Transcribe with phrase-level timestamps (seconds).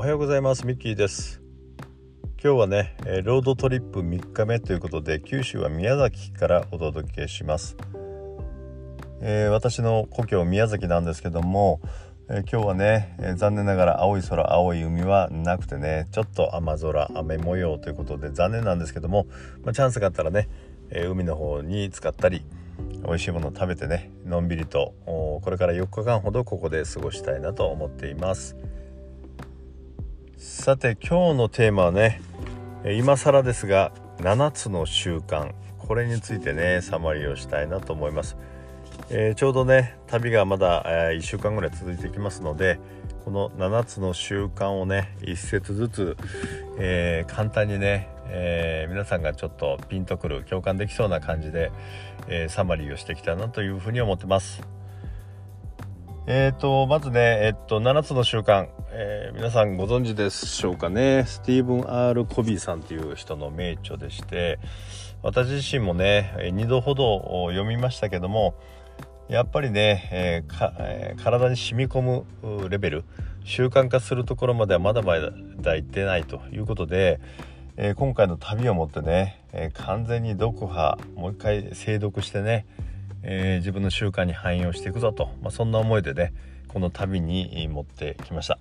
[0.00, 0.66] おはようございます。
[0.66, 1.42] ミッキーです。
[2.42, 7.76] 今日はねロードトリップ3日目ということで九州は宮崎からお届けします、
[9.20, 11.82] えー、私の故郷宮崎なんですけども、
[12.30, 19.26] えー、今日はね、えー、残念ながら青い空青い海はなくてねちょっと雨空雨模様ということで残念なんですけども、
[19.64, 20.48] まあ、チャンスがあったらね、
[20.88, 22.46] え海の方に使ったり
[23.04, 28.56] 美味しいものを食べてねのんびりとこれから4日間ほどここで過ごしたいなと思っています。
[30.40, 32.22] さて今日のテーマはね
[32.98, 38.38] 今更ですが7つの習慣これについてねサマリーをしたいなと思います、
[39.10, 42.80] えー、ちょうどね旅がまだ、えー、1週間ぐらい続いてきますので
[43.26, 46.16] この7つの習慣をね1節ずつ、
[46.78, 51.72] えー、簡単にねえー、皆さんがちょっとピンとくる共感できそうな感じで、
[52.28, 54.62] え、サマリーをしてきたなというふうに思ってます。
[56.26, 61.24] えーと、まずね、えっと、7つの習慣、えー、皆さんご存知でしょうかね。
[61.26, 64.58] スティーブン・アール・コビーさんという人の名著でして
[65.22, 68.54] 私自身もね2度ほど読みましたけども
[69.28, 73.04] やっぱりね、えーえー、体に染み込むレベル
[73.44, 77.18] 習慣化するところまではまだまだ行ってないということで、
[77.76, 82.66] えー、今回の旅をもってね、え、完全に読破もう一回精読してね、
[83.22, 86.32] えー、自分の習慣に反映をしていくぞと、まあ、そんな思いでね
[86.68, 88.58] この旅に持ってきました。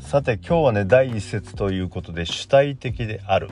[0.00, 3.50] さて今日はね第一節ということで主体的である、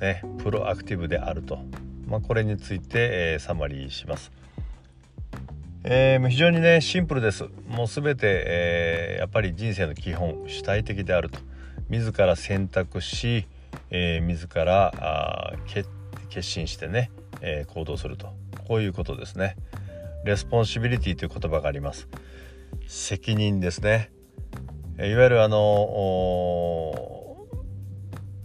[0.00, 1.58] ね、プロアクティブであると、
[2.06, 4.32] まあ、これについて、えサマリーします。
[5.82, 7.44] えー、非常にねシンプルです。
[7.68, 11.38] もう全て、えー、やっぱり人生の基本主体的であると。
[11.90, 13.46] 自ら選択し、
[13.90, 15.88] えー、自らあ決
[16.42, 18.32] 心してね、えー、行動すると。
[18.66, 19.56] こういうことですね。
[20.24, 22.08] responsibility という言葉があります。
[22.86, 24.10] 責任ですね。
[24.98, 26.94] いわゆるあの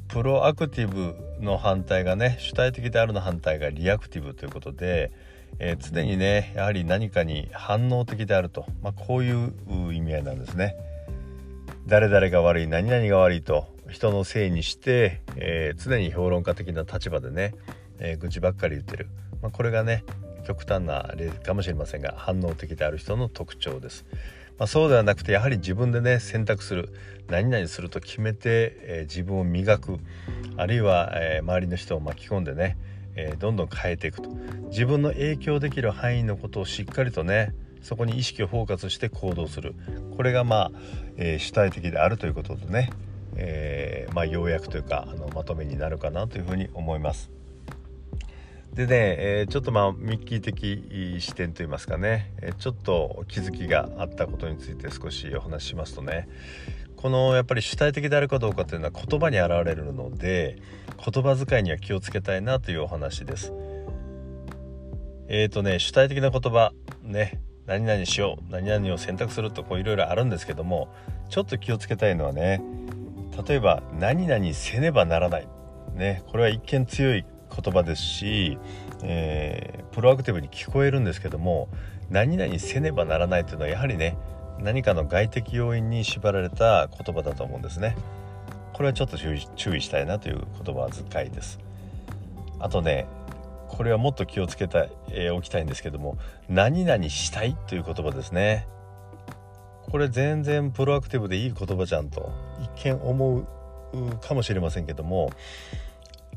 [0.07, 5.11] proactive の反対がね主体的であるの反対が reactive ということで、
[5.59, 9.53] えー、常にねやはり何かに反応的であると、まあ、こういう
[9.94, 10.75] 意味合いなんですね。
[11.85, 17.53] 誰々が悪い何々が悪いと人のせいにして、えー、常に評論家的な立場でね、
[17.99, 19.07] えー、愚痴ばっかり言ってる、
[19.41, 20.03] まあ、これがね
[20.45, 24.05] 極端な例かもしれませんが反応的である人の特徴です。
[24.57, 26.94] まあ、そうではなくてやはり自分でね選択する
[27.29, 30.00] 何々すると決めて、えー、自分を磨く
[30.57, 32.77] あるいは、えー、周りの人を巻き込んでね、
[33.16, 34.29] えー、どんどん変えていくと
[34.69, 39.75] 自分の影響できる範囲のことをしっかりとねそこに意識をフォーカスして行動する
[40.17, 40.71] これがまあ、
[41.16, 42.89] えー、主体的であるということでね、
[43.38, 47.38] えー、まあ、要約というかあのまとめになるかなというふうに思います。
[48.74, 56.30] でね、えー、ちょっとまあミッキー的視点といいますかね、えちょっと気づきがあったことについて少しお話ししますとね。
[56.96, 60.57] このやっぱり主体的であるかどうかというのは言葉に現れるので
[60.97, 63.53] 言葉遣いには気をつけたいなというお話です。
[65.30, 70.90] えーとね主体的な言葉ね何々しよう何々を選択するとこういろいろあるんですけども
[71.30, 72.62] ちょっと気をつけたいのはね
[73.47, 75.47] 例えば何々せねばならない。
[75.94, 77.25] ねこれは一見強い
[77.61, 78.57] 言葉ですし、
[79.03, 81.69] えー、プロアクティブに聞こえるんですけども
[82.09, 84.17] 何々せねばならないというのはやはりね
[84.59, 87.95] 何かの外的要因に縛られた言葉だと思うんですね。
[88.73, 91.59] これはちょっと注意したいなという言葉遣いです。
[92.59, 93.07] あとね
[93.69, 96.17] これはもっと気をつけて、えー、おきたいんですけども
[96.49, 98.67] 何々したいという言葉ですね
[99.89, 102.31] これ全然プロアクティブでいい言葉じゃんと
[102.75, 103.47] 一見思う
[104.21, 105.31] かもしれませんけども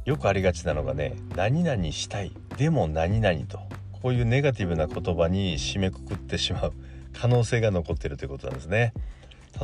[0.05, 3.61] よくありがちなのがね何々したいでも何々と
[4.03, 6.73] こういうネガティブな言葉に締めくくってしまう
[7.13, 8.93] 可能性が残っているということなんですね。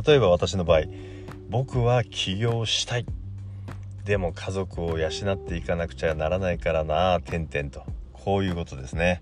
[0.05, 0.83] 例えば私の場合
[1.49, 3.05] 僕は起業したい。
[4.05, 7.83] でも家族を養っていかなくちゃならないからな点々と。
[8.13, 9.21] こういうことですね。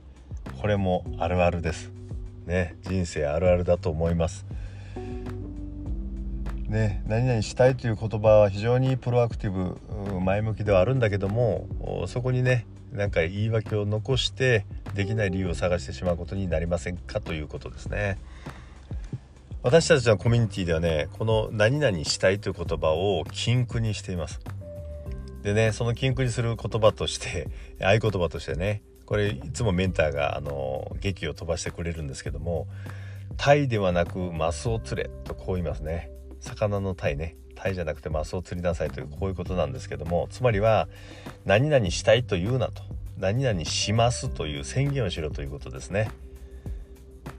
[0.61, 1.91] これもあるあるです。
[2.45, 4.45] ね人生あるあるだと思います。
[6.67, 9.79] ね何々したいという言葉は非常にプロアクティブ
[10.19, 18.17] 前向きではあるんだけどもそこにねなんか言い訳を残してできない理由を探してしまうことになりませんかということですね。
[19.63, 24.39] 私たちのコミュニティではねこの何々したいという言葉を禁句にしています。
[25.43, 27.49] でねその禁句にする言葉として
[27.81, 32.67] 合言葉としてねこれいつもメンターがあの劇を飛ばしてくれるんですけども
[33.37, 36.11] 「タイではなくマスを釣れ」とこう言いますね。
[36.39, 37.35] 魚のタイね。
[37.55, 40.87] タイじゃなくてマスを釣りなさいというこういうことなんですけどもつまりは
[41.43, 42.83] 何々したいと言うなと。
[43.17, 46.11] 何々しますという宣言をしろということですね。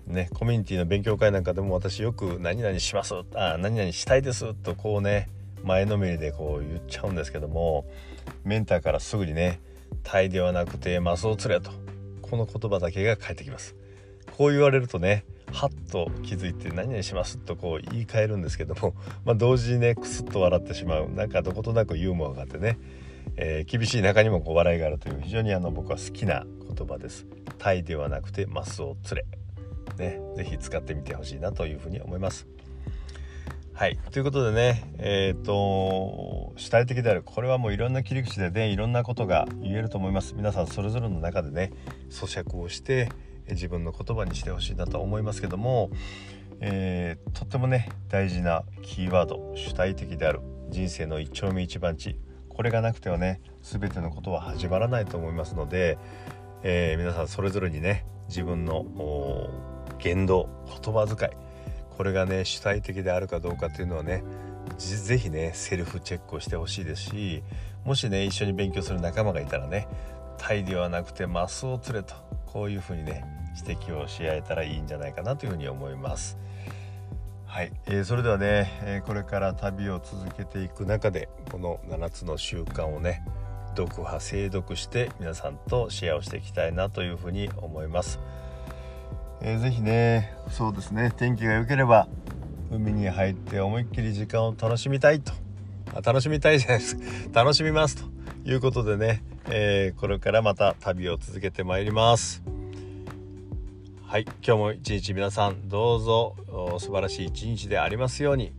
[0.09, 5.29] ねコミュニティの勉強会なんかでも私よく「何々します」あ「何々したいです」とこうね
[5.63, 7.85] 前のめりでこう言っちゃうんですけども
[8.43, 9.61] メンターからすぐにね
[10.03, 11.71] 「タイではなくてマスを釣れ」と。
[12.31, 13.75] この言葉だけが返ってきます。
[14.37, 21.11] こう言われるとねはっと気づいて何々しますとこう言い換えるんですけども、 まあ、同時にねクスッと笑ってしまう。
[21.11, 22.79] なんかどことなくユーモアがあってね、
[23.37, 26.47] えー、厳しい中にもこう笑いがあるという非常にあの僕は好きな
[26.77, 27.27] 言葉です。
[27.59, 29.27] タイではなくてマスを釣れ
[29.99, 30.21] ね。
[30.37, 32.47] 是非使ってみてほしいなというふうに思います。
[33.73, 33.97] はい。
[34.11, 37.23] ということでねえっ、ー、と主体的である。
[37.25, 40.35] これはもういろんな切り口でねいろんなことが言えると思います。
[40.35, 41.73] 皆さんそれぞれの中でね
[42.11, 43.09] 咀嚼をして
[43.51, 45.91] 自分の言葉にしてほしいなと思いますけども、
[46.61, 50.41] えー、とってもね大事なキーワード主体的である
[50.71, 52.19] 人生の一丁目一番地。
[52.49, 55.97] これがなくてはね全てのことは始まらないと思いますので、
[56.65, 58.85] えー、皆さんそれぞれにね自分の
[60.01, 61.33] 言動言葉遣い
[61.97, 64.25] これがね主体的であるかどうかっていうのはね
[64.77, 67.45] 是非ねセルフチェックをしてほしいですし
[67.85, 69.87] もしね一緒に勉強する仲間がいたらね
[70.37, 72.15] タイではなくてマスを釣れと
[72.53, 73.25] こういうふうにね
[73.57, 76.39] 指摘をし合えたらいいんじゃないかなというふうに思います。
[77.47, 83.25] はい、えー、それではね、えー、これから旅を続けていく中でこの7つの習慣をね
[83.77, 88.21] 読破精読して皆さんとシェアをしていきたいなというふうに思います。
[89.41, 92.09] えー、ぜひねそうですね天気が良ければ
[92.71, 95.33] 海に入って思いっきり時間を楽しみたいと
[95.95, 96.97] あ楽しみたいじゃないです
[97.33, 98.05] 楽しみますと
[98.45, 102.43] いうことでね、えー、これからまた旅を続けてまいります。
[104.07, 106.35] はい今日も一日皆さんどうぞ
[106.79, 108.53] 素晴らしい一日でありますように。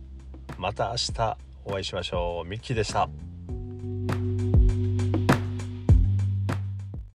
[0.58, 2.48] また明日お会いしましょう。
[2.48, 3.08] ミッキーでした。